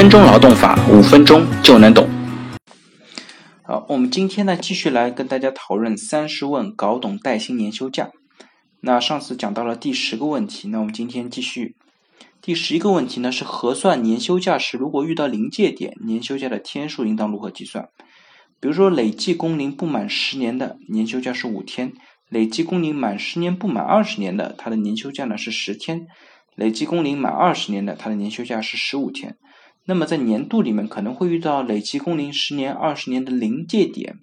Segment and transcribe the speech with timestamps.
[0.00, 2.08] 分钟劳动法，五分钟就能懂。
[3.62, 8.08] 好，我们今天呢继续来跟大家讨论三十问，搞懂带薪年休假。
[8.80, 11.76] 那上次讲到了第十个问题，那我们今天继续。
[12.40, 17.90] 第十一个问题呢是核算年休假时，如果遇到临界点，年休假的天数应当如何计算？
[18.58, 21.92] 比如说，累计工龄不满十年的年休假是五天，
[22.30, 26.06] 累计工龄满十年不满二十年的，他的年休假呢是十天，
[26.56, 29.36] 累计工龄满二十年的，他的年休假是十五天。
[29.90, 34.20] 那么在年度里面可能会遇到累计工龄十年、二十年的临界点，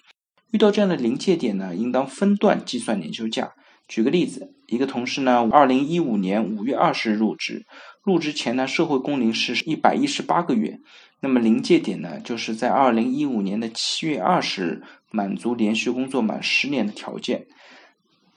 [0.52, 3.52] 遇到这样的临界点呢，应当分段计算年休假。
[3.86, 7.66] 举个例子，一个同事呢，二零一五年五月二十日入职，
[8.02, 10.80] 入职前呢，社会工龄是一百一十八个月，
[11.20, 17.46] 那么临界点呢，就是在二零一五年的七月二十日，满足连续工作满十年的条件。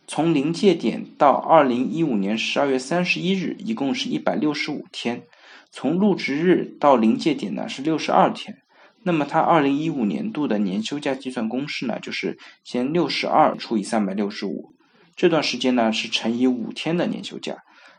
[0.09, 5.23] 从临界点到二零一五年十二月三十一日，一共是一百六十五天。
[5.73, 8.59] 从入职日到临界点呢是六十二天，
[9.05, 14.75] 那么他二零一五年度的年休假计算公式呢，就是先六十二除以三百六十五，
[15.15, 17.57] 这段时间呢是乘以五天的年休假，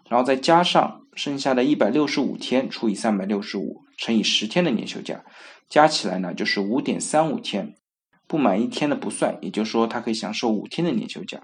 [0.10, 5.24] 然后再加上剩下的一百六十五天除以三百六十五乘以十天的年休假，
[5.70, 7.74] 加起来呢就是五点三五天，
[8.28, 11.42] 不满一天的不算，也就是说他可以享受五天的年休假。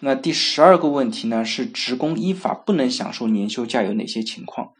[0.00, 4.70] 那第十二个问题呢，是职工依法不能享受年休假有哪些情况？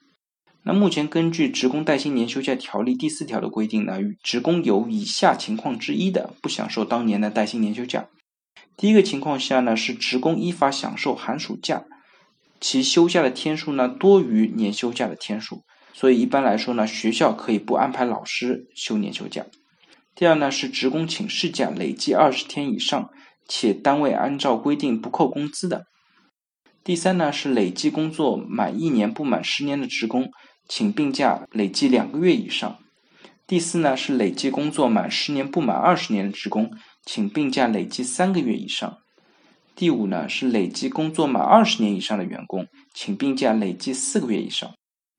[0.62, 8.06] 那目前根据《职工带薪年休假条例》第四条的规定呢，职工有以下情况之一的不享受当年的带薪年休假。
[8.77, 11.84] 第一个情况下呢，是职工依法享受寒暑假，
[12.61, 19.46] 其休假的天数呢多于年休假的天数，所以一般来说呢，学校可以不安排老师休年休假。
[20.14, 23.11] 第二呢，是职工请事假累计二十天以上。
[23.49, 25.87] 且单位按照规定不扣工资的。
[26.85, 30.31] 第三呢是累计工作满一年不满十年的职工，
[30.69, 32.79] 请病假累计两个月以上。
[33.47, 36.70] 第四呢是累计工作满十年不满二十年的职工，
[37.05, 38.98] 请病假累计三个月以上。
[39.75, 44.70] 第五呢是累计工作满二十年以上的员工，请病假累计四个月以上。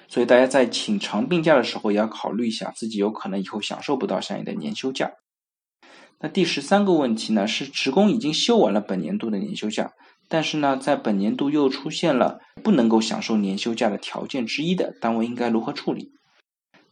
[0.07, 5.12] 所以大家在请长病假的时候，也要考虑一下自己有可能以后享受不到相应的年休假。
[6.22, 9.94] 那第十三个问题呢，是职工已经休完了本年度的年休假，
[10.28, 16.12] 但是呢，在本年度又出现了不能够享受年休假的条件之一的，单位应该如何处理？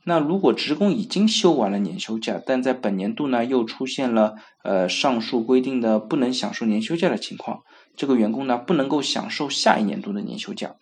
[0.05, 7.63] 那如果职工已经休完了年休假，但在本年度呢又出现了呃上述规定的不能享受年休假的情况，
[7.97, 10.75] 这个员工呢不能够享受下一年度的年休假，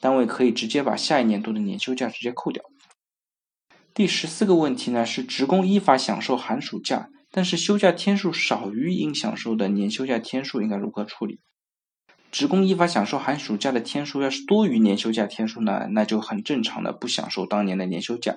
[0.00, 2.64] 单位可以直接把下一年度的年休假直接扣掉。
[3.92, 7.10] 第十四个问题呢，是职工依法享受寒暑假。
[7.32, 11.38] 但是休假天数少于应享受的年休假天数，应该如何处理？
[12.32, 18.36] 职工依法享受寒暑假的天数要是多于年休假天数呢，那就很正常的不享受当年的年休假。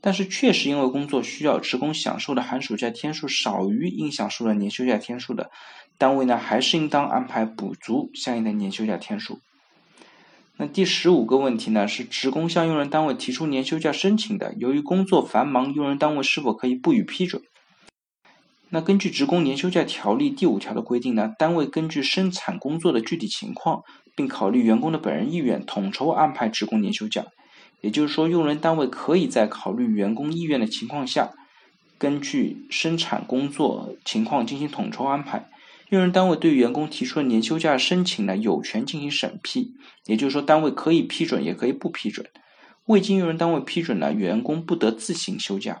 [0.00, 5.50] 但是确实因为工作需要，职工享受的寒暑假天数少于应享受的年休假天数的，
[5.98, 9.40] 单位呢还是应当安排补足相应的年休假天数。
[10.56, 17.40] 那第十五个问题呢，是职工向用人单位提出年休假申请的，由于工作繁忙，用人单位是否可以不予批准？
[18.70, 23.82] 那根据《职工年休假条例》第五条的规定呢，单位根据生产工作的具体情况，
[24.14, 27.24] 并考虑员工的本人意愿，统筹安排职工年休假。
[27.80, 31.30] 也就是说，用人单位可以在考虑员工意愿的情况下，
[31.96, 35.48] 根据生产工作情况进行统筹安排。
[35.88, 39.72] 用人单位对员工提出的年休假申请呢，有权进行审批。
[40.04, 42.26] 也就是说，单位可以批准，也可以不批准。
[42.84, 45.80] 未经用人单位批准呢，员工不得自行休假。